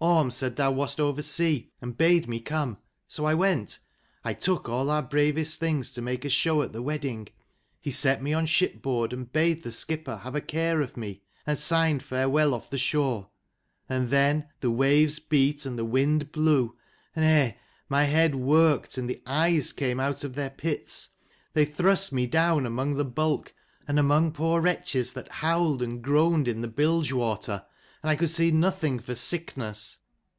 Orm 0.00 0.30
said 0.30 0.54
thou 0.54 0.70
wast 0.70 1.00
oversea, 1.00 1.64
and 1.82 1.96
bade 1.98 2.28
me 2.28 2.38
come. 2.38 2.78
So 3.08 3.24
I 3.24 3.34
went. 3.34 3.80
I 4.22 4.32
took 4.32 4.68
all 4.68 4.90
our 4.90 5.02
bravest 5.02 5.58
things 5.58 5.92
to 5.94 6.00
make 6.00 6.24
a 6.24 6.28
show 6.28 6.62
at 6.62 6.72
the 6.72 6.80
wedding. 6.82 7.28
He 7.80 7.90
set 7.90 8.22
me 8.22 8.32
on 8.32 8.46
shipboard, 8.46 9.12
and 9.12 9.32
bade 9.32 9.64
the 9.64 9.72
skipper 9.72 10.18
have 10.18 10.36
a 10.36 10.40
care 10.40 10.80
of 10.82 10.96
me, 10.96 11.22
and 11.48 11.58
signed 11.58 12.04
farewell 12.04 12.54
off 12.54 12.70
the 12.70 12.78
shore. 12.78 13.30
And 13.88 14.08
then 14.10 14.46
the 14.60 14.70
waves 14.70 15.18
beat 15.18 15.66
and 15.66 15.76
the 15.76 15.84
wind 15.84 16.30
blew, 16.30 16.76
and 17.16 17.24
eh, 17.24 17.54
my 17.88 18.04
head 18.04 18.36
worked, 18.36 18.98
and 18.98 19.10
the 19.10 19.20
eyes 19.26 19.72
came 19.72 19.98
out 19.98 20.22
of 20.22 20.36
their 20.36 20.50
pits. 20.50 21.08
They 21.54 21.64
thrust 21.64 22.12
me 22.12 22.28
down 22.28 22.66
among 22.66 22.94
the 22.94 23.04
bulk, 23.04 23.52
and 23.88 23.98
among 23.98 24.30
poor 24.30 24.60
wretches 24.60 25.10
that 25.14 25.28
howled 25.28 25.82
and 25.82 26.00
groaned 26.00 26.46
in 26.46 26.60
the 26.60 26.68
bilgewater, 26.68 27.64
and 28.00 28.08
I 28.08 28.14
could 28.14 28.30
see 28.30 28.52
nothing 28.52 29.00
for 29.00 29.16
sickness. 29.16 29.96